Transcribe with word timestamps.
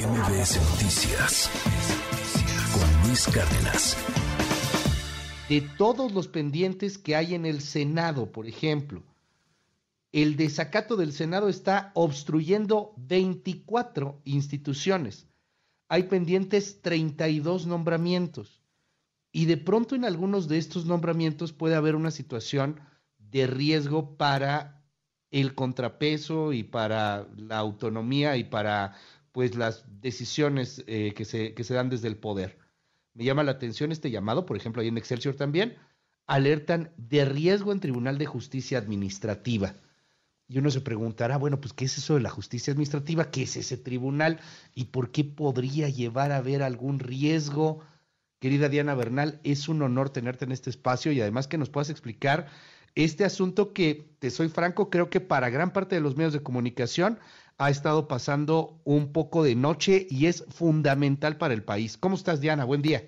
MBS 0.00 0.56
Noticias 0.70 1.50
con 2.72 3.06
Luis 3.06 3.26
Cárdenas. 3.26 3.98
De 5.50 5.60
todos 5.60 6.12
los 6.12 6.26
pendientes 6.26 6.96
que 6.96 7.16
hay 7.16 7.34
en 7.34 7.44
el 7.44 7.60
Senado, 7.60 8.32
por 8.32 8.46
ejemplo, 8.46 9.02
el 10.12 10.36
desacato 10.36 10.96
del 10.96 11.12
Senado 11.12 11.50
está 11.50 11.90
obstruyendo 11.92 12.94
24 12.96 14.22
instituciones. 14.24 15.26
Hay 15.88 16.04
pendientes 16.04 16.80
32 16.80 17.66
nombramientos. 17.66 18.62
Y 19.32 19.44
de 19.44 19.58
pronto 19.58 19.96
en 19.96 20.06
algunos 20.06 20.48
de 20.48 20.56
estos 20.56 20.86
nombramientos 20.86 21.52
puede 21.52 21.74
haber 21.74 21.94
una 21.94 22.10
situación 22.10 22.80
de 23.18 23.46
riesgo 23.46 24.16
para 24.16 24.82
el 25.30 25.54
contrapeso 25.54 26.54
y 26.54 26.62
para 26.62 27.28
la 27.36 27.58
autonomía 27.58 28.38
y 28.38 28.44
para 28.44 28.96
pues 29.32 29.54
las 29.54 29.84
decisiones 30.00 30.84
eh, 30.86 31.14
que, 31.14 31.24
se, 31.24 31.54
que 31.54 31.64
se 31.64 31.74
dan 31.74 31.90
desde 31.90 32.08
el 32.08 32.16
poder. 32.16 32.58
Me 33.14 33.24
llama 33.24 33.42
la 33.42 33.52
atención 33.52 33.92
este 33.92 34.10
llamado, 34.10 34.46
por 34.46 34.56
ejemplo, 34.56 34.82
ahí 34.82 34.88
en 34.88 34.98
Excelsior 34.98 35.34
también, 35.34 35.76
alertan 36.26 36.92
de 36.96 37.24
riesgo 37.24 37.72
en 37.72 37.80
Tribunal 37.80 38.18
de 38.18 38.26
Justicia 38.26 38.78
Administrativa. 38.78 39.74
Y 40.48 40.58
uno 40.58 40.70
se 40.70 40.80
preguntará, 40.80 41.36
bueno, 41.36 41.60
pues, 41.60 41.72
¿qué 41.72 41.84
es 41.84 41.96
eso 41.98 42.14
de 42.14 42.22
la 42.22 42.30
justicia 42.30 42.72
administrativa? 42.72 43.30
¿Qué 43.30 43.42
es 43.42 43.56
ese 43.56 43.76
tribunal? 43.76 44.40
¿Y 44.74 44.86
por 44.86 45.12
qué 45.12 45.22
podría 45.22 45.88
llevar 45.88 46.32
a 46.32 46.38
haber 46.38 46.62
algún 46.64 46.98
riesgo? 46.98 47.80
Querida 48.40 48.68
Diana 48.68 48.94
Bernal, 48.94 49.40
es 49.44 49.68
un 49.68 49.82
honor 49.82 50.10
tenerte 50.10 50.46
en 50.46 50.52
este 50.52 50.70
espacio 50.70 51.12
y 51.12 51.20
además 51.20 51.46
que 51.46 51.58
nos 51.58 51.68
puedas 51.70 51.90
explicar 51.90 52.48
este 52.94 53.24
asunto 53.24 53.72
que, 53.72 54.10
te 54.18 54.30
soy 54.30 54.48
franco, 54.48 54.90
creo 54.90 55.10
que 55.10 55.20
para 55.20 55.50
gran 55.50 55.72
parte 55.72 55.94
de 55.94 56.00
los 56.00 56.16
medios 56.16 56.32
de 56.32 56.42
comunicación 56.42 57.18
ha 57.60 57.68
estado 57.68 58.08
pasando 58.08 58.80
un 58.84 59.12
poco 59.12 59.44
de 59.44 59.54
noche 59.54 60.06
y 60.08 60.26
es 60.26 60.46
fundamental 60.48 61.36
para 61.36 61.52
el 61.52 61.62
país. 61.62 61.98
¿Cómo 61.98 62.14
estás, 62.14 62.40
Diana? 62.40 62.64
Buen 62.64 62.80
día. 62.80 63.02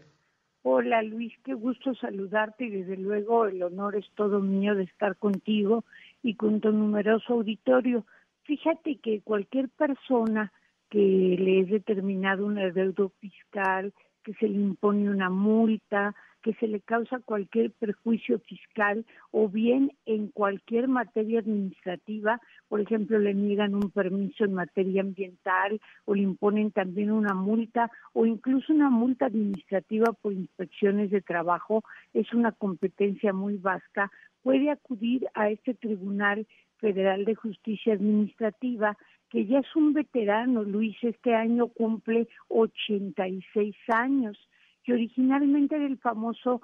Hola, 0.60 1.02
Luis, 1.02 1.32
qué 1.42 1.54
gusto 1.54 1.94
saludarte 1.94 2.66
y 2.66 2.70
desde 2.70 2.98
luego 2.98 3.46
el 3.46 3.62
honor 3.62 3.96
es 3.96 4.04
todo 4.14 4.40
mío 4.40 4.74
de 4.74 4.84
estar 4.84 5.16
contigo 5.16 5.84
y 6.22 6.34
con 6.34 6.60
tu 6.60 6.70
numeroso 6.70 7.32
auditorio. 7.32 8.04
Fíjate 8.42 8.96
que 8.96 9.22
cualquier 9.22 9.70
persona 9.70 10.52
que 10.90 10.98
le 10.98 11.60
es 11.60 11.70
determinado 11.70 12.44
un 12.44 12.56
deuda 12.56 13.08
fiscal, 13.20 13.94
que 14.22 14.34
se 14.34 14.48
le 14.48 14.58
impone 14.58 15.08
una 15.08 15.30
multa, 15.30 16.14
que 16.42 16.54
se 16.54 16.66
le 16.66 16.80
causa 16.80 17.20
cualquier 17.20 17.70
perjuicio 17.72 18.38
fiscal 18.40 19.06
o 19.30 19.48
bien 19.48 19.92
en 20.06 20.28
cualquier 20.28 20.88
materia 20.88 21.38
administrativa, 21.38 22.40
por 22.68 22.80
ejemplo, 22.80 23.18
le 23.18 23.34
niegan 23.34 23.74
un 23.74 23.90
permiso 23.90 24.44
en 24.44 24.54
materia 24.54 25.02
ambiental 25.02 25.80
o 26.04 26.14
le 26.14 26.22
imponen 26.22 26.70
también 26.72 27.10
una 27.10 27.34
multa 27.34 27.90
o 28.12 28.26
incluso 28.26 28.72
una 28.72 28.90
multa 28.90 29.26
administrativa 29.26 30.12
por 30.12 30.32
inspecciones 30.32 31.10
de 31.10 31.20
trabajo, 31.20 31.84
es 32.12 32.32
una 32.32 32.52
competencia 32.52 33.32
muy 33.32 33.56
vasca, 33.56 34.10
puede 34.42 34.70
acudir 34.70 35.26
a 35.34 35.48
este 35.50 35.74
Tribunal 35.74 36.46
Federal 36.78 37.24
de 37.24 37.36
Justicia 37.36 37.94
Administrativa, 37.94 38.96
que 39.30 39.46
ya 39.46 39.60
es 39.60 39.76
un 39.76 39.92
veterano, 39.92 40.64
Luis, 40.64 40.96
este 41.02 41.34
año 41.34 41.68
cumple 41.68 42.28
86 42.48 43.74
años 43.88 44.36
que 44.84 44.92
originalmente 44.92 45.76
era 45.76 45.86
el 45.86 45.98
famoso 45.98 46.62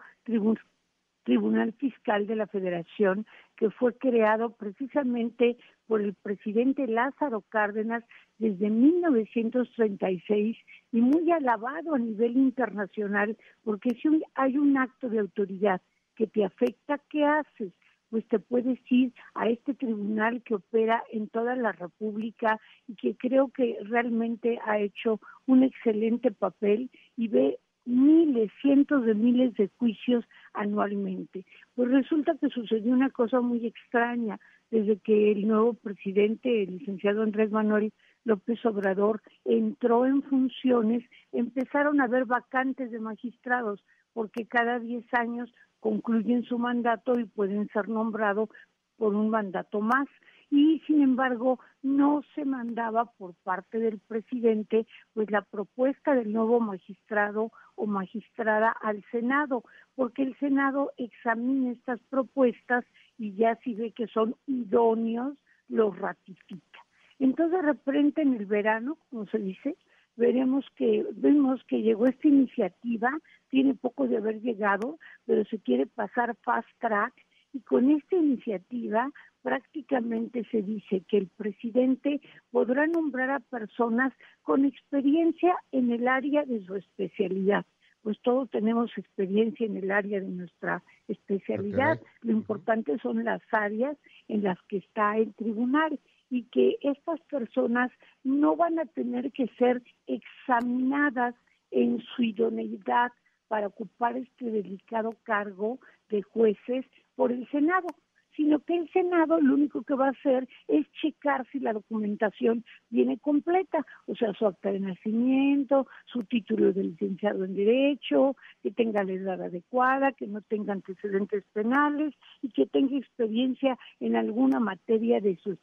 Tribunal 1.25 1.73
Fiscal 1.75 2.27
de 2.27 2.37
la 2.37 2.47
Federación, 2.47 3.27
que 3.57 3.71
fue 3.71 3.97
creado 3.97 4.51
precisamente 4.57 5.57
por 5.87 6.01
el 6.01 6.15
presidente 6.15 6.87
Lázaro 6.87 7.43
Cárdenas 7.43 8.05
desde 8.39 8.71
1936 8.71 10.57
y 10.93 11.01
muy 11.01 11.31
alabado 11.33 11.95
a 11.95 11.99
nivel 11.99 12.37
internacional, 12.37 13.37
porque 13.65 13.91
si 13.91 14.23
hay 14.35 14.59
un 14.59 14.77
acto 14.77 15.09
de 15.09 15.19
autoridad 15.19 15.81
que 16.15 16.27
te 16.27 16.45
afecta, 16.45 16.99
¿qué 17.11 17.25
haces? 17.25 17.73
pues 18.11 18.27
te 18.29 18.39
puedes 18.39 18.79
ir 18.91 19.13
a 19.35 19.49
este 19.49 19.75
tribunal 19.75 20.43
que 20.43 20.55
opera 20.55 21.03
en 21.13 21.29
toda 21.29 21.55
la 21.57 21.73
República 21.73 22.61
y 22.87 22.95
que 22.95 23.17
creo 23.17 23.49
que 23.49 23.77
realmente 23.83 24.59
ha 24.65 24.79
hecho 24.79 25.21
un 25.47 25.63
excelente 25.63 26.31
papel 26.31 26.91
y 27.17 27.29
ve 27.29 27.59
miles, 27.89 28.51
cientos 28.61 29.05
de 29.05 29.15
miles 29.15 29.55
de 29.55 29.71
juicios 29.79 30.25
anualmente. 30.53 31.45
Pues 31.75 31.91
resulta 31.91 32.37
que 32.41 32.49
sucedió 32.49 32.93
una 32.93 33.11
cosa 33.11 33.41
muy 33.41 33.67
extraña 33.67 34.39
desde 34.71 34.99
que 34.99 35.33
el 35.33 35.49
nuevo 35.49 35.75
presidente, 35.75 36.63
el 36.63 36.79
licenciado 36.79 37.23
Andrés 37.23 37.51
Manuel 37.51 37.93
López 38.25 38.65
Obrador, 38.67 39.23
entró 39.45 40.05
en 40.05 40.23
funciones, 40.23 41.03
empezaron 41.33 42.01
a 42.01 42.05
haber 42.05 42.27
vacantes 42.27 42.91
de 42.91 43.01
magistrados, 43.01 43.83
porque 44.13 44.47
cada 44.47 44.79
10 44.79 45.05
años 45.15 45.51
concluyen 45.81 46.43
su 46.43 46.59
mandato 46.59 47.19
y 47.19 47.25
pueden 47.25 47.69
ser 47.69 47.89
nombrados 47.89 48.51
por 48.99 49.15
un 49.15 49.31
mandato 49.31 49.81
más 49.81 50.09
y 50.51 50.81
sin 50.87 51.03
embargo 51.03 51.61
no 51.83 52.23
se 52.35 52.45
mandaba 52.45 53.07
por 53.07 53.35
parte 53.43 53.79
del 53.79 53.99
presidente 53.99 54.87
pues 55.13 55.31
la 55.31 55.43
propuesta 55.43 56.15
del 56.15 56.33
nuevo 56.33 56.61
magistrado 56.61 57.53
o 57.75 57.87
magistrada 57.87 58.71
al 58.71 59.05
Senado, 59.11 59.63
porque 59.95 60.23
el 60.23 60.37
Senado 60.39 60.93
examina 60.97 61.73
estas 61.73 62.01
propuestas 62.09 62.85
y 63.19 63.35
ya 63.35 63.57
si 63.63 63.75
ve 63.75 63.93
que 63.93 64.07
son 64.09 64.35
idóneos, 64.47 65.37
los 65.69 65.97
ratifica. 65.99 66.81
Entonces 67.19 67.61
de 67.61 67.67
repente 67.67 68.23
en 68.23 68.35
el 68.35 68.47
verano, 68.47 68.97
como 69.11 69.27
se 69.27 69.39
dice, 69.39 69.77
veremos 70.17 70.65
que 70.77 71.07
vemos 71.13 71.63
que 71.65 71.83
llegó 71.83 72.07
esta 72.07 72.27
iniciativa, 72.27 73.11
tiene 73.51 73.75
poco 73.75 74.09
de 74.09 74.17
haber 74.17 74.41
llegado, 74.41 74.99
pero 75.27 75.45
se 75.45 75.59
quiere 75.61 75.87
pasar 75.87 76.37
fast 76.43 76.69
track 76.81 77.15
y 77.53 77.61
con 77.61 77.91
esta 77.91 78.17
iniciativa 78.17 79.11
prácticamente 79.43 80.45
se 80.51 80.63
dice 80.63 81.03
que 81.09 81.19
el 81.19 81.29
presidente 81.29 82.21
podrá 82.51 82.87
nombrar 82.87 83.31
a 83.31 83.41
personas 83.41 84.13
con 84.43 84.65
experiencia 84.65 85.57
en 85.73 85.91
el 85.91 86.09
área 86.09 86.45
de 86.45 86.65
su 86.65 86.75
especialidad. 86.75 87.65
Pues 88.03 88.21
todos 88.23 88.49
tenemos 88.51 88.91
experiencia 88.97 89.67
en 89.67 89.77
el 89.77 89.91
área 89.91 90.21
de 90.21 90.29
nuestra 90.29 90.83
especialidad. 91.09 92.01
Lo 92.23 92.33
importante 92.33 92.99
son 92.99 93.25
las 93.25 93.43
áreas 93.51 93.97
en 94.29 94.43
las 94.43 94.61
que 94.69 94.79
está 94.79 95.17
el 95.17 95.35
tribunal 95.35 95.99
y 96.31 96.45
que 96.45 96.77
estas 96.83 97.21
personas 97.23 97.91
no 98.23 98.57
van 98.57 98.79
a 98.79 98.85
tener 98.87 99.33
que 99.33 99.49
ser 99.59 99.83
examinadas 100.07 101.35
en 101.71 102.01
su 102.01 102.23
idoneidad 102.23 103.13
para 103.49 103.67
ocupar 103.67 104.17
este 104.17 104.51
delicado 104.51 105.15
cargo 105.25 105.79
de 106.09 106.23
jueces 106.23 106.85
por 107.19 107.33
el 107.33 107.49
Senado, 107.49 107.89
sino 108.37 108.61
que 108.61 108.77
el 108.77 108.89
Senado 108.93 109.41
lo 109.41 109.55
único 109.55 109.83
que 109.83 109.95
va 109.95 110.07
a 110.07 110.11
hacer 110.11 110.49
es 110.69 110.87
checar 110.93 111.45
si 111.51 111.59
la 111.59 111.73
documentación 111.73 112.65
viene 112.91 113.19
completa, 113.19 113.85
o 114.07 114.15
sea, 114.15 114.33
su 114.35 114.47
acta 114.47 114.71
de 114.71 114.79
nacimiento, 114.79 115.89
su 116.07 116.23
título 116.23 116.73
de 116.73 116.85
licenciado 116.85 117.45
en 117.45 117.57
Derecho, 117.57 118.37
que 118.63 118.71
tenga 118.71 119.03
la 119.03 119.15
edad 119.15 119.43
adecuada, 119.43 120.13
que 120.13 120.29
no 120.29 120.43
tenga 120.43 120.73
antecedentes 120.73 121.43
penales 121.53 122.15
y 122.41 122.51
que 122.51 122.67
tenga 122.67 122.97
experiencia 122.97 123.77
en 123.99 124.15
alguna 124.15 124.61
materia 124.61 125.21
de 125.21 125.35
su, 125.43 125.59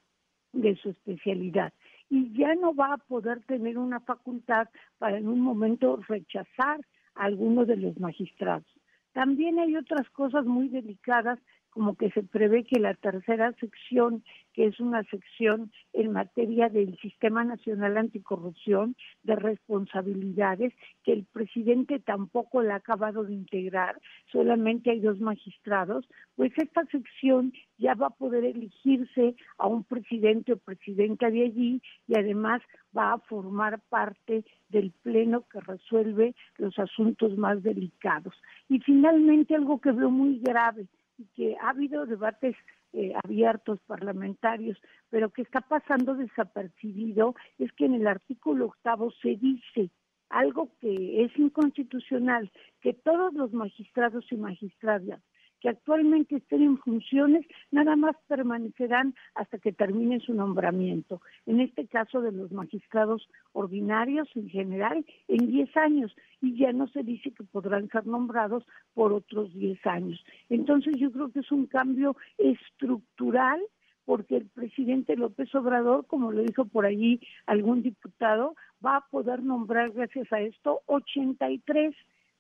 de 0.51 0.75
su 0.75 0.89
especialidad. 0.89 1.71
Y 2.09 2.37
ya 2.37 2.53
no 2.55 2.75
va 2.75 2.95
a 2.95 2.97
poder 2.97 3.45
tener 3.45 3.77
una 3.77 4.01
facultad 4.01 4.67
para 4.97 5.17
en 5.17 5.29
un 5.29 5.39
momento 5.39 6.01
rechazar 6.09 6.81
a 7.15 7.23
alguno 7.23 7.63
de 7.63 7.77
los 7.77 7.97
magistrados. 7.97 8.74
También 9.15 9.59
hay 9.59 9.77
otras 9.77 10.09
cosas 10.09 10.43
muy 10.45 10.67
delicadas 10.67 11.39
como 11.75 11.97
que 11.97 12.09
se 12.11 12.23
prevé 12.23 12.63
que 12.63 12.79
la 12.79 12.93
tercera 12.93 13.51
sección, 13.59 14.23
que 14.53 14.67
es 14.67 14.79
una 14.79 15.03
sección 15.03 15.73
en 15.91 16.13
materia 16.13 16.69
del 16.69 16.97
Sistema 16.99 17.43
Nacional 17.43 17.97
Anticorrupción, 17.97 18.95
de 19.23 19.35
responsabilidades, 19.35 20.71
que 21.03 21.11
el 21.11 21.25
presidente 21.25 21.99
tampoco 21.99 22.61
la 22.61 22.75
ha 22.75 22.77
acabado 22.77 23.25
de 23.25 23.33
integrar, 23.33 23.99
solamente 24.31 24.89
hay 24.89 25.01
dos 25.01 25.19
magistrados, 25.19 26.07
pues 26.37 26.53
esta 26.55 26.85
sección 26.85 27.51
ya 27.77 27.93
va 27.93 28.07
a 28.07 28.17
poder 28.21 28.45
elegirse 28.45 29.35
a 29.57 29.67
un 29.67 29.83
presidente 29.83 30.53
o 30.53 30.57
presidenta 30.57 31.29
de 31.29 31.43
allí 31.43 31.81
y 32.07 32.17
además 32.17 32.61
va 32.97 33.11
a 33.11 33.19
formar 33.19 33.81
parte 33.89 34.45
del 34.69 34.93
pleno 35.03 35.43
que 35.51 35.59
resuelve 35.59 36.35
los 36.57 36.79
asuntos 36.79 37.37
más 37.37 37.61
delicados. 37.63 38.33
Y 38.69 38.79
finalmente 38.79 39.55
algo 39.55 39.81
que 39.81 39.91
veo 39.91 40.09
muy 40.09 40.39
grave, 40.39 40.87
y 41.17 41.25
que 41.35 41.57
ha 41.61 41.69
habido 41.69 42.05
debates 42.05 42.55
eh, 42.93 43.13
abiertos 43.23 43.79
parlamentarios, 43.87 44.77
pero 45.09 45.29
que 45.29 45.41
está 45.41 45.61
pasando 45.61 46.15
desapercibido 46.15 47.35
es 47.57 47.71
que 47.73 47.85
en 47.85 47.95
el 47.95 48.07
artículo 48.07 48.67
octavo 48.67 49.11
se 49.21 49.35
dice 49.35 49.89
algo 50.29 50.69
que 50.79 51.23
es 51.23 51.37
inconstitucional, 51.37 52.51
que 52.81 52.93
todos 52.93 53.33
los 53.33 53.53
magistrados 53.53 54.25
y 54.31 54.37
magistradas 54.37 55.21
que 55.65 55.69
actualmente 55.69 56.35
estén 56.35 56.61
en 56.61 56.77
funciones 56.77 57.43
nada 57.71 57.95
más 57.95 58.15
permanecerán 58.27 59.15
hasta 59.33 59.57
que 59.57 59.71
termine 59.73 60.19
su 60.19 60.35
nombramiento. 60.35 61.21
En 61.47 61.59
este 61.59 61.87
caso 61.87 62.21
de 62.21 62.31
los 62.31 62.51
magistrados 62.51 63.27
ordinarios 63.51 64.29
en 64.35 64.47
general, 64.47 65.03
en 65.27 65.47
10 65.47 65.75
años, 65.77 66.15
y 66.39 66.55
ya 66.55 66.71
no 66.71 66.87
se 66.89 67.01
dice 67.01 67.31
que 67.31 67.43
podrán 67.43 67.89
ser 67.89 68.05
nombrados 68.05 68.63
por 68.93 69.11
otros 69.11 69.51
10 69.55 69.83
años. 69.87 70.23
Entonces 70.49 70.97
yo 70.99 71.11
creo 71.11 71.31
que 71.31 71.39
es 71.39 71.51
un 71.51 71.65
cambio 71.65 72.15
estructural 72.37 73.59
porque 74.05 74.37
el 74.37 74.45
presidente 74.45 75.15
López 75.15 75.55
Obrador, 75.55 76.05
como 76.05 76.31
lo 76.31 76.43
dijo 76.43 76.65
por 76.65 76.85
allí 76.85 77.19
algún 77.47 77.81
diputado, 77.81 78.55
va 78.85 78.97
a 78.97 79.07
poder 79.09 79.41
nombrar 79.41 79.89
gracias 79.93 80.31
a 80.31 80.41
esto 80.41 80.81
83 80.85 81.95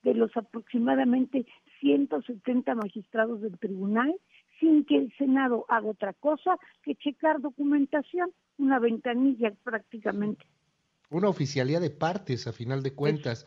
de 0.05 0.13
los 0.13 0.31
aproximadamente 0.37 1.45
170 1.81 2.75
magistrados 2.75 3.41
del 3.41 3.57
tribunal 3.57 4.15
sin 4.59 4.85
que 4.85 4.95
el 4.97 5.13
Senado 5.17 5.65
haga 5.67 5.87
otra 5.87 6.13
cosa 6.13 6.57
que 6.83 6.95
checar 6.95 7.41
documentación, 7.41 8.31
una 8.57 8.79
ventanilla 8.79 9.51
prácticamente. 9.63 10.45
Una 11.09 11.27
oficialía 11.27 11.79
de 11.79 11.89
partes, 11.89 12.47
a 12.47 12.53
final 12.53 12.83
de 12.83 12.93
cuentas. 12.93 13.45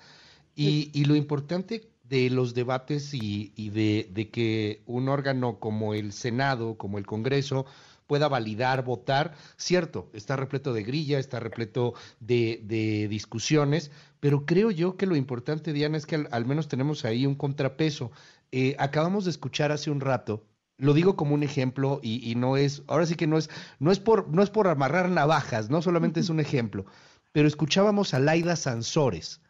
Y, 0.55 0.91
y, 0.93 1.05
lo 1.05 1.15
importante 1.15 1.89
de 2.09 2.31
los 2.31 2.55
debates 2.55 3.13
y, 3.15 3.53
y 3.57 3.71
de, 3.71 4.09
de, 4.13 4.31
que 4.31 4.83
un 4.87 5.09
órgano 5.09 5.59
como 5.59 5.95
el 5.95 6.13
Senado, 6.13 6.77
como 6.77 6.99
el 6.99 7.07
Congreso, 7.07 7.67
pueda 8.07 8.29
validar, 8.29 8.85
votar. 8.85 9.35
Cierto, 9.57 10.11
está 10.15 10.37
repleto 10.37 10.73
de 10.73 10.83
grilla, 10.83 11.19
está 11.19 11.39
repleto 11.39 11.95
de, 12.21 12.61
de 12.65 13.09
discusiones, 13.09 13.91
pero 14.21 14.47
creo 14.47 14.71
yo 14.71 14.97
que 14.97 15.07
lo 15.07 15.17
importante, 15.17 15.73
Diana, 15.73 15.99
es 15.99 16.07
que 16.07 16.27
al, 16.31 16.47
menos 16.47 16.69
tenemos 16.69 17.05
ahí 17.05 17.27
un 17.27 17.35
contrapeso. 17.35 18.11
Eh, 18.51 18.75
acabamos 18.79 19.25
de 19.25 19.31
escuchar 19.31 19.73
hace 19.73 19.91
un 19.91 20.01
rato 20.01 20.45
lo 20.81 20.95
digo 20.95 21.17
como 21.17 21.35
un 21.35 21.43
ejemplo 21.43 21.99
y, 22.05 22.31
y, 22.31 22.37
no 22.37 22.57
es, 22.57 22.85
ahora 22.87 23.05
sí 23.05 23.17
que 23.17 23.27
no 23.27 23.37
es, 23.37 23.51
no 23.81 23.91
es 23.91 23.99
por, 23.99 24.29
no 24.29 24.45
es 24.45 24.51
por 24.51 24.69
amarrar 24.69 25.11
navajas, 25.11 25.71
no 25.71 25.83
solamente 25.83 26.21
es 26.21 26.31
un 26.31 26.39
ejemplo, 26.41 26.87
pero 27.33 27.49
escuchábamos 27.49 28.15
a 28.15 28.21
Laida 28.21 28.55
Sansores 28.55 29.41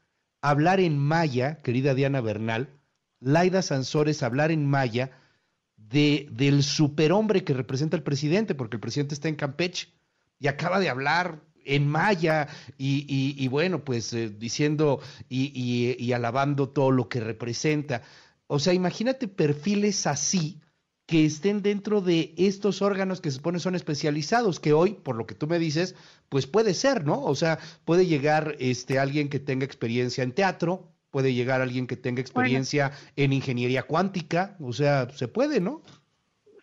hablar 0.40 0.80
en 0.80 0.98
maya, 0.98 1.58
querida 1.62 1.94
Diana 1.94 2.20
Bernal, 2.20 2.70
Laida 3.20 3.62
Sansores 3.62 4.22
hablar 4.22 4.50
en 4.50 4.66
maya 4.66 5.10
de, 5.76 6.28
del 6.30 6.62
superhombre 6.62 7.44
que 7.44 7.54
representa 7.54 7.96
el 7.96 8.02
presidente, 8.02 8.54
porque 8.54 8.76
el 8.76 8.80
presidente 8.80 9.14
está 9.14 9.28
en 9.28 9.36
Campeche 9.36 9.88
y 10.38 10.46
acaba 10.48 10.78
de 10.78 10.88
hablar 10.88 11.42
en 11.64 11.86
maya 11.86 12.48
y, 12.78 13.46
bueno, 13.48 13.84
pues 13.84 14.12
eh, 14.12 14.30
diciendo 14.30 15.00
y, 15.28 15.96
y 15.98 16.12
alabando 16.12 16.70
todo 16.70 16.90
lo 16.90 17.08
que 17.08 17.20
representa. 17.20 18.02
O 18.46 18.58
sea, 18.58 18.72
imagínate 18.72 19.28
perfiles 19.28 20.06
así 20.06 20.60
que 21.08 21.24
estén 21.24 21.62
dentro 21.62 22.02
de 22.02 22.34
estos 22.36 22.82
órganos 22.82 23.22
que 23.22 23.30
se 23.30 23.38
supone 23.38 23.60
son 23.60 23.74
especializados, 23.74 24.60
que 24.60 24.74
hoy, 24.74 24.92
por 24.92 25.16
lo 25.16 25.26
que 25.26 25.34
tú 25.34 25.46
me 25.46 25.58
dices, 25.58 25.96
pues 26.28 26.46
puede 26.46 26.74
ser, 26.74 27.06
¿no? 27.06 27.24
O 27.24 27.34
sea, 27.34 27.58
puede 27.86 28.04
llegar 28.04 28.56
este 28.58 28.98
alguien 28.98 29.30
que 29.30 29.40
tenga 29.40 29.64
experiencia 29.64 30.22
en 30.22 30.32
teatro, 30.32 30.92
puede 31.10 31.32
llegar 31.32 31.62
alguien 31.62 31.86
que 31.86 31.96
tenga 31.96 32.20
experiencia 32.20 32.88
bueno. 32.88 33.12
en 33.16 33.32
ingeniería 33.32 33.84
cuántica, 33.84 34.58
o 34.60 34.74
sea, 34.74 35.08
se 35.08 35.28
puede, 35.28 35.62
¿no? 35.62 35.80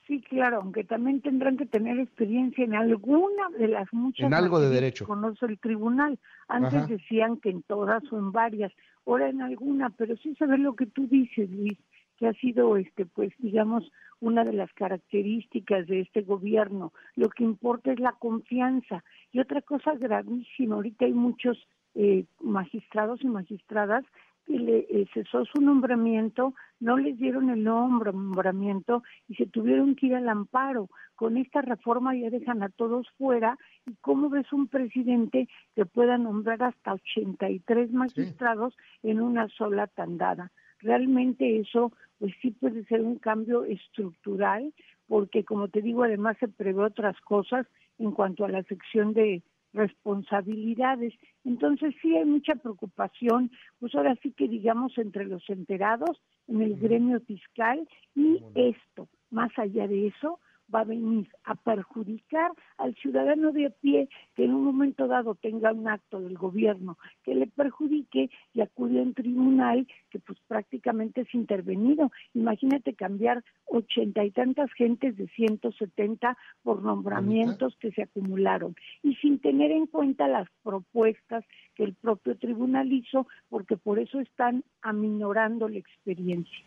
Sí, 0.06 0.22
claro, 0.22 0.58
aunque 0.62 0.84
también 0.84 1.22
tendrán 1.22 1.58
que 1.58 1.66
tener 1.66 1.98
experiencia 1.98 2.64
en 2.64 2.76
alguna 2.76 3.50
de 3.58 3.70
las 3.70 3.92
muchas. 3.92 4.28
En 4.28 4.36
algo 4.36 4.60
de 4.60 4.70
derecho. 4.70 5.08
Conoce 5.08 5.48
el 5.48 5.58
tribunal. 5.58 6.20
Antes 6.48 6.76
Ajá. 6.76 6.86
decían 6.86 7.38
que 7.38 7.50
en 7.50 7.64
todas 7.64 8.04
o 8.12 8.20
en 8.20 8.32
varias, 8.32 8.72
ahora 9.08 9.28
en 9.28 9.42
alguna, 9.42 9.90
pero 9.90 10.16
sí 10.18 10.36
saber 10.36 10.60
lo 10.60 10.76
que 10.76 10.86
tú 10.86 11.08
dices, 11.08 11.50
Luis, 11.50 11.80
que 12.18 12.28
ha 12.28 12.34
sido, 12.34 12.78
este, 12.78 13.06
pues, 13.06 13.34
digamos, 13.40 13.92
una 14.20 14.44
de 14.44 14.54
las 14.54 14.72
características 14.74 15.88
de 15.88 16.02
este 16.02 16.22
gobierno. 16.22 16.94
Lo 17.16 17.30
que 17.30 17.44
importa 17.44 17.92
es 17.92 18.00
la 18.00 18.14
confianza. 18.14 19.04
Y 19.32 19.40
otra 19.40 19.62
cosa 19.62 19.94
gravísima, 19.96 20.76
ahorita 20.76 21.06
hay 21.06 21.14
muchos 21.14 21.58
eh, 21.96 22.26
magistrados 22.42 23.22
y 23.24 23.28
magistradas 23.28 24.06
que 24.46 24.60
le 24.60 24.80
eh, 24.90 25.08
cesó 25.14 25.44
su 25.46 25.60
nombramiento, 25.60 26.54
no 26.80 26.98
les 26.98 27.18
dieron 27.18 27.50
el 27.50 27.64
nombramiento 27.64 29.02
y 29.28 29.36
se 29.36 29.48
tuvieron 29.48 29.96
que 29.96 30.08
ir 30.08 30.16
al 30.16 30.30
amparo. 30.30 30.90
Con 31.16 31.38
esta 31.38 31.62
reforma 31.62 32.16
ya 32.16 32.30
dejan 32.30 32.62
a 32.62 32.70
todos 32.70 33.08
fuera. 33.18 33.58
¿Y 33.86 33.96
cómo 34.02 34.30
ves 34.30 34.52
un 34.54 34.68
presidente 34.68 35.48
que 35.76 35.86
pueda 35.86 36.18
nombrar 36.18 36.62
hasta 36.64 36.94
83 36.94 37.92
magistrados 37.92 38.76
sí. 39.02 39.10
en 39.10 39.22
una 39.22 39.48
sola 39.50 39.88
tandada? 39.88 40.52
Realmente 40.86 41.60
eso 41.60 41.92
pues 42.20 42.32
sí 42.44 42.52
puede 42.52 42.86
ser 42.86 43.02
un 43.02 43.18
cambio 43.18 43.66
estructural, 43.66 44.72
porque 45.08 45.44
como 45.44 45.68
te 45.68 45.82
digo, 45.82 46.04
además 46.04 46.38
se 46.40 46.48
prevé 46.48 46.84
otras 46.84 47.20
cosas 47.22 47.66
en 47.98 48.12
cuanto 48.12 48.46
a 48.46 48.50
la 48.50 48.62
sección 48.64 49.14
de 49.14 49.42
responsabilidades. 49.74 51.14
Entonces 51.44 51.96
sí 52.04 52.16
hay 52.16 52.26
mucha 52.26 52.54
preocupación, 52.56 53.50
pues 53.80 53.96
ahora 53.96 54.16
sí 54.22 54.32
que 54.32 54.48
digamos 54.48 54.96
entre 55.00 55.26
los 55.26 55.50
enterados, 55.50 56.22
en 56.48 56.62
el 56.62 56.78
gremio 56.78 57.20
fiscal 57.22 57.88
y 58.14 58.40
esto. 58.54 59.08
Más 59.32 59.52
allá 59.58 59.88
de 59.88 60.08
eso, 60.08 60.40
va 60.74 60.82
a 60.82 60.84
venir 60.86 61.28
a 61.44 61.56
perjudicar 61.56 62.52
al 62.78 62.96
ciudadano 62.96 63.52
de 63.52 63.68
a 63.68 63.70
pie 63.70 64.10
que 64.36 64.46
en 64.46 64.54
un 64.54 64.64
momento 64.64 65.08
dado 65.08 65.36
tenga 65.36 65.72
un 65.72 65.88
acto 65.88 66.20
del 66.20 66.38
gobierno 66.38 66.98
que 67.24 67.36
le 67.36 67.48
perjudique 67.48 68.30
y 68.54 68.62
acude 68.62 69.00
a 69.00 69.04
un 69.04 69.14
tribunal 69.14 69.88
que 70.10 70.20
pues 70.20 70.40
prácticamente 70.48 71.22
es 71.22 71.34
intervenido. 71.34 72.12
Imagínate 72.34 72.94
cambiar 72.94 73.44
ochenta 73.66 74.24
y 74.24 74.32
tantas 74.32 74.72
gentes 74.74 75.18
de 75.18 75.28
170 75.30 76.38
por 76.64 76.82
nombramientos 76.82 77.76
que 77.78 77.92
se 77.92 78.04
acumularon 78.04 78.76
y 79.04 79.16
sin 79.16 79.40
tener 79.40 79.72
en 79.72 79.88
cuenta 79.88 80.28
las 80.28 80.48
propuestas 80.64 81.46
que 81.76 81.84
el 81.84 81.94
propio 81.94 82.38
tribunal 82.38 82.92
hizo 82.92 83.28
porque 83.50 83.78
por 83.78 84.00
eso 84.00 84.20
están 84.20 84.64
aminorando 84.82 85.68
la 85.68 85.80
experiencia. 85.80 86.66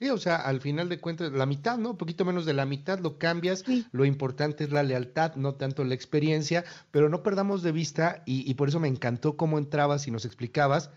Sí, 0.00 0.10
o 0.10 0.18
sea, 0.18 0.36
al 0.36 0.60
final 0.60 0.88
de 0.88 1.00
cuentas, 1.00 1.32
la 1.32 1.44
mitad, 1.44 1.76
¿no? 1.76 1.90
Un 1.90 1.96
poquito 1.96 2.24
menos 2.24 2.46
de 2.46 2.54
la 2.54 2.66
mitad 2.66 3.00
lo 3.00 3.18
cambias. 3.18 3.64
Sí. 3.66 3.84
Lo 3.90 4.04
importante 4.04 4.64
es 4.64 4.70
la 4.70 4.84
lealtad, 4.84 5.34
no 5.34 5.56
tanto 5.56 5.84
la 5.84 5.94
experiencia, 5.94 6.64
pero 6.92 7.08
no 7.08 7.24
perdamos 7.24 7.62
de 7.62 7.72
vista, 7.72 8.22
y, 8.24 8.48
y, 8.48 8.54
por 8.54 8.68
eso 8.68 8.78
me 8.78 8.88
encantó 8.88 9.36
cómo 9.36 9.58
entrabas 9.58 10.06
y 10.06 10.12
nos 10.12 10.24
explicabas 10.24 10.90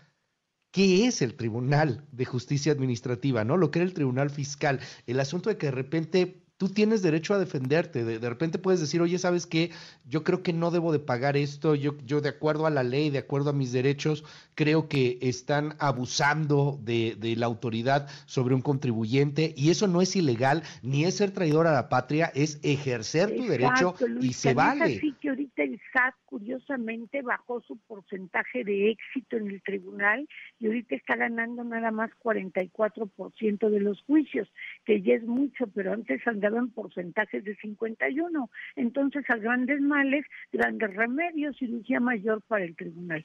qué 0.70 1.06
es 1.06 1.20
el 1.20 1.34
Tribunal 1.34 2.06
de 2.12 2.24
Justicia 2.24 2.72
Administrativa, 2.72 3.44
¿no? 3.44 3.56
Lo 3.56 3.70
que 3.70 3.80
era 3.80 3.86
el 3.86 3.94
Tribunal 3.94 4.30
Fiscal. 4.30 4.80
El 5.06 5.20
asunto 5.20 5.50
de 5.50 5.58
que 5.58 5.66
de 5.66 5.72
repente 5.72 6.41
tú 6.62 6.68
tienes 6.68 7.02
derecho 7.02 7.34
a 7.34 7.40
defenderte. 7.40 8.04
De, 8.04 8.20
de, 8.20 8.28
repente 8.28 8.56
puedes 8.56 8.78
decir, 8.78 9.02
oye, 9.02 9.18
¿sabes 9.18 9.48
qué? 9.48 9.72
Yo 10.08 10.22
creo 10.22 10.44
que 10.44 10.52
no 10.52 10.70
debo 10.70 10.92
de 10.92 11.00
pagar 11.00 11.36
esto. 11.36 11.74
Yo, 11.74 11.96
yo 12.06 12.20
de 12.20 12.28
acuerdo 12.28 12.66
a 12.66 12.70
la 12.70 12.84
ley, 12.84 13.10
de 13.10 13.18
acuerdo 13.18 13.50
a 13.50 13.52
mis 13.52 13.72
derechos, 13.72 14.24
creo 14.54 14.88
que 14.88 15.18
están 15.22 15.74
abusando 15.80 16.78
de, 16.80 17.16
de, 17.18 17.34
la 17.34 17.46
autoridad 17.46 18.08
sobre 18.26 18.54
un 18.54 18.62
contribuyente 18.62 19.54
y 19.56 19.70
eso 19.70 19.88
no 19.88 20.02
es 20.02 20.14
ilegal, 20.14 20.62
ni 20.82 21.04
es 21.04 21.16
ser 21.16 21.32
traidor 21.32 21.66
a 21.66 21.72
la 21.72 21.88
patria, 21.88 22.30
es 22.34 22.60
ejercer 22.62 23.34
tu 23.34 23.42
Exacto, 23.42 23.50
derecho 23.50 24.08
Luis, 24.08 24.30
y 24.30 24.32
se 24.32 24.54
vale. 24.54 24.84
Así 24.84 25.14
que 25.20 25.30
ahorita 25.30 25.62
el 25.64 25.80
SAT 25.92 26.14
curiosamente 26.26 27.22
bajó 27.22 27.60
su 27.62 27.76
porcentaje 27.76 28.62
de 28.62 28.90
éxito 28.90 29.36
en 29.36 29.48
el 29.48 29.62
tribunal 29.62 30.28
y 30.60 30.66
ahorita 30.66 30.94
está 30.94 31.16
ganando 31.16 31.64
nada 31.64 31.90
más 31.90 32.10
44% 32.22 33.68
de 33.68 33.80
los 33.80 34.00
juicios, 34.02 34.48
que 34.84 35.02
ya 35.02 35.14
es 35.14 35.24
mucho, 35.24 35.66
pero 35.74 35.92
antes 35.92 36.26
andaba 36.26 36.51
en 36.58 36.70
porcentajes 36.70 37.44
de 37.44 37.56
51. 37.56 38.50
Entonces, 38.76 39.24
a 39.28 39.36
grandes 39.36 39.80
males, 39.80 40.24
grandes 40.52 40.94
remedios, 40.94 41.56
cirugía 41.58 42.00
mayor 42.00 42.42
para 42.42 42.64
el 42.64 42.76
tribunal. 42.76 43.24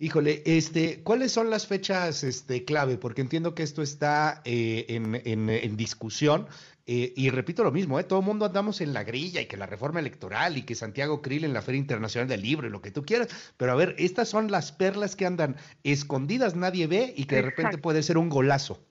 Híjole, 0.00 0.42
este, 0.44 1.02
¿cuáles 1.04 1.30
son 1.30 1.50
las 1.50 1.68
fechas 1.68 2.24
este, 2.24 2.64
clave? 2.64 2.98
Porque 2.98 3.20
entiendo 3.20 3.54
que 3.54 3.62
esto 3.62 3.80
está 3.80 4.42
eh, 4.44 4.86
en, 4.88 5.14
en, 5.24 5.48
en, 5.48 5.76
discusión. 5.76 6.48
Eh, 6.84 7.12
y 7.16 7.30
repito 7.30 7.62
lo 7.62 7.70
mismo, 7.70 7.98
¿eh? 7.98 8.04
todo 8.04 8.18
el 8.18 8.26
mundo 8.26 8.44
andamos 8.44 8.80
en 8.80 8.92
la 8.92 9.04
grilla 9.04 9.40
y 9.40 9.46
que 9.46 9.56
la 9.56 9.66
reforma 9.66 10.00
electoral 10.00 10.58
y 10.58 10.62
que 10.62 10.74
Santiago 10.74 11.22
Krill 11.22 11.44
en 11.44 11.54
la 11.54 11.62
Feria 11.62 11.78
Internacional 11.78 12.28
del 12.28 12.42
Libro 12.42 12.66
y 12.66 12.70
lo 12.70 12.82
que 12.82 12.90
tú 12.90 13.04
quieras. 13.04 13.54
Pero 13.56 13.72
a 13.72 13.76
ver, 13.76 13.94
estas 13.96 14.28
son 14.28 14.50
las 14.50 14.72
perlas 14.72 15.14
que 15.16 15.26
andan 15.26 15.56
escondidas, 15.84 16.56
nadie 16.56 16.88
ve 16.88 17.14
y 17.16 17.24
que 17.24 17.36
de 17.36 17.42
repente 17.42 17.78
puede 17.78 18.02
ser 18.02 18.18
un 18.18 18.28
golazo. 18.28 18.84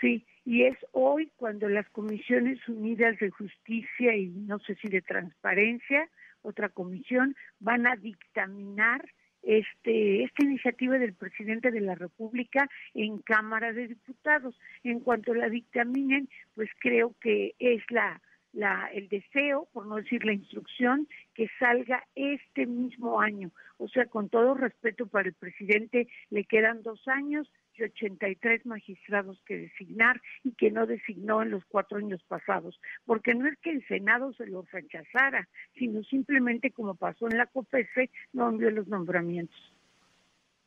Sí, 0.00 0.26
y 0.44 0.64
es 0.64 0.76
hoy 0.92 1.32
cuando 1.36 1.68
las 1.68 1.88
Comisiones 1.90 2.58
Unidas 2.68 3.18
de 3.18 3.30
Justicia 3.30 4.14
y 4.14 4.28
no 4.28 4.58
sé 4.58 4.74
si 4.76 4.88
de 4.88 5.00
Transparencia, 5.00 6.08
otra 6.42 6.68
comisión, 6.68 7.34
van 7.60 7.86
a 7.86 7.96
dictaminar 7.96 9.04
este, 9.42 10.24
esta 10.24 10.44
iniciativa 10.44 10.98
del 10.98 11.14
presidente 11.14 11.70
de 11.70 11.80
la 11.80 11.94
República 11.94 12.68
en 12.92 13.18
Cámara 13.18 13.72
de 13.72 13.88
Diputados. 13.88 14.58
En 14.82 15.00
cuanto 15.00 15.34
la 15.34 15.48
dictaminen, 15.48 16.28
pues 16.54 16.68
creo 16.80 17.14
que 17.20 17.54
es 17.58 17.82
la 17.90 18.20
la, 18.54 18.88
el 18.92 19.08
deseo, 19.08 19.68
por 19.72 19.86
no 19.86 19.96
decir 19.96 20.24
la 20.24 20.32
instrucción, 20.32 21.08
que 21.34 21.48
salga 21.58 22.04
este 22.14 22.66
mismo 22.66 23.20
año. 23.20 23.50
O 23.78 23.88
sea, 23.88 24.06
con 24.06 24.28
todo 24.28 24.54
respeto 24.54 25.06
para 25.08 25.28
el 25.28 25.34
presidente, 25.34 26.06
le 26.30 26.44
quedan 26.44 26.82
dos 26.82 27.06
años 27.08 27.50
y 27.76 27.82
83 27.82 28.66
magistrados 28.66 29.40
que 29.46 29.56
designar 29.56 30.20
y 30.42 30.52
que 30.52 30.70
no 30.70 30.86
designó 30.86 31.42
en 31.42 31.50
los 31.50 31.64
cuatro 31.66 31.98
años 31.98 32.22
pasados. 32.28 32.80
Porque 33.04 33.34
no 33.34 33.46
es 33.46 33.58
que 33.58 33.70
el 33.70 33.86
Senado 33.86 34.32
se 34.34 34.46
lo 34.46 34.62
rechazara, 34.70 35.48
sino 35.78 36.02
simplemente 36.04 36.70
como 36.70 36.94
pasó 36.94 37.28
en 37.28 37.38
la 37.38 37.46
COPESE, 37.46 38.10
no 38.32 38.48
envió 38.48 38.70
los 38.70 38.88
nombramientos. 38.88 39.56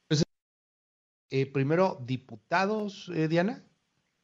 Pues, 0.07 0.23
eh, 1.29 1.51
primero, 1.51 1.97
diputados, 2.05 3.11
eh, 3.15 3.27
Diana. 3.27 3.63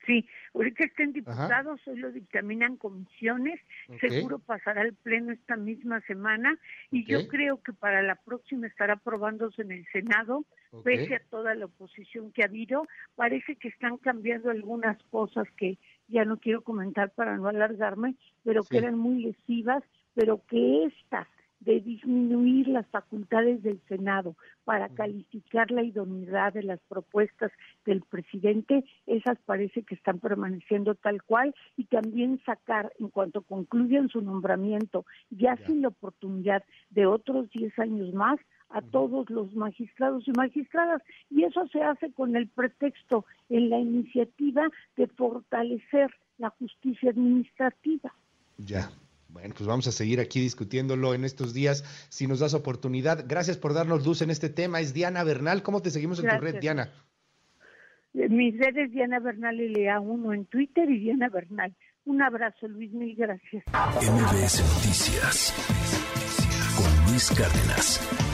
Sí, 0.05 0.27
ahorita 0.53 0.83
estén 0.83 1.13
diputados, 1.13 1.79
hoy 1.87 1.97
lo 1.97 2.11
dictaminan 2.11 2.75
comisiones, 2.75 3.59
seguro 4.01 4.37
pasará 4.39 4.81
al 4.81 4.93
pleno 4.93 5.31
esta 5.31 5.55
misma 5.55 6.01
semana 6.01 6.57
y 6.91 7.05
yo 7.05 7.25
creo 7.29 7.61
que 7.63 7.71
para 7.71 8.01
la 8.01 8.15
próxima 8.15 8.67
estará 8.67 8.93
aprobándose 8.93 9.61
en 9.61 9.71
el 9.71 9.85
Senado, 9.93 10.43
pese 10.83 11.15
a 11.15 11.21
toda 11.29 11.55
la 11.55 11.65
oposición 11.65 12.33
que 12.33 12.41
ha 12.41 12.47
habido, 12.47 12.85
parece 13.15 13.55
que 13.55 13.69
están 13.69 13.97
cambiando 13.97 14.49
algunas 14.49 15.01
cosas 15.03 15.47
que 15.55 15.77
ya 16.09 16.25
no 16.25 16.37
quiero 16.37 16.63
comentar 16.63 17.11
para 17.11 17.37
no 17.37 17.47
alargarme, 17.47 18.15
pero 18.43 18.63
que 18.63 18.79
eran 18.79 18.97
muy 18.97 19.23
lesivas, 19.23 19.83
pero 20.15 20.41
que 20.47 20.85
estas 20.85 21.27
de 21.63 21.79
disminuir 21.79 22.67
las 22.67 22.85
facultades 22.87 23.63
del 23.63 23.79
Senado 23.87 24.35
para 24.63 24.89
calificar 24.89 25.71
la 25.71 25.83
idoneidad 25.83 26.53
de 26.53 26.63
las 26.63 26.79
propuestas 26.87 27.51
del 27.85 28.01
presidente, 28.01 28.83
esas 29.07 29.37
parece 29.45 29.83
que 29.83 29.95
están 29.95 30.19
permaneciendo 30.19 30.95
tal 30.95 31.21
cual 31.23 31.53
y 31.77 31.85
también 31.85 32.41
sacar, 32.45 32.91
en 32.99 33.09
cuanto 33.09 33.41
concluyan 33.41 34.09
su 34.09 34.21
nombramiento, 34.21 35.05
ya, 35.29 35.57
sin 35.65 35.81
la 35.81 35.89
oportunidad 35.89 36.63
de 36.89 37.05
otros 37.05 37.49
10 37.51 37.77
años 37.79 38.13
más, 38.13 38.39
a 38.69 38.81
todos 38.81 39.29
los 39.29 39.53
magistrados 39.55 40.27
y 40.27 40.31
magistradas. 40.31 41.01
Y 41.29 41.43
eso 41.43 41.67
se 41.67 41.81
hace 41.81 42.11
con 42.11 42.35
el 42.35 42.47
pretexto 42.47 43.25
en 43.49 43.69
la 43.69 43.79
iniciativa 43.79 44.67
de 44.97 45.07
fortalecer 45.07 46.11
la 46.39 46.49
justicia 46.49 47.11
administrativa. 47.11 48.11
Ya, 48.57 48.89
bueno, 49.33 49.55
pues 49.57 49.67
vamos 49.67 49.87
a 49.87 49.91
seguir 49.91 50.19
aquí 50.19 50.39
discutiéndolo 50.39 51.15
en 51.15 51.25
estos 51.25 51.53
días, 51.53 51.83
si 52.09 52.27
nos 52.27 52.39
das 52.39 52.53
oportunidad. 52.53 53.25
Gracias 53.27 53.57
por 53.57 53.73
darnos 53.73 54.05
luz 54.05 54.21
en 54.21 54.29
este 54.29 54.49
tema. 54.49 54.79
Es 54.79 54.93
Diana 54.93 55.23
Bernal. 55.23 55.63
¿Cómo 55.63 55.81
te 55.81 55.89
seguimos 55.89 56.23
en 56.23 56.29
tu 56.29 56.37
red, 56.37 56.59
Diana? 56.59 56.91
Eh, 58.13 58.29
mis 58.29 58.55
redes 58.59 58.91
Diana 58.91 59.19
Bernal 59.19 59.57
LA1 59.57 60.35
en 60.35 60.45
Twitter 60.45 60.89
y 60.89 60.99
Diana 60.99 61.29
Bernal. 61.29 61.75
Un 62.05 62.21
abrazo, 62.21 62.67
Luis, 62.67 62.91
mil 62.93 63.15
gracias. 63.15 63.63
MBS 63.65 64.61
Noticias 64.61 65.53
con 66.77 67.11
Luis 67.11 67.31
Cárdenas. 67.31 68.32